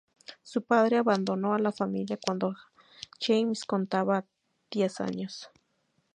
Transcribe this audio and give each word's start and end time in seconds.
Su 0.41 0.63
padre 0.63 0.97
abandonó 0.97 1.53
a 1.53 1.59
la 1.59 1.71
familia 1.71 2.17
cuando 2.17 2.55
James 3.19 3.65
contaba 3.65 4.25
diez 4.71 4.99
años. 4.99 5.51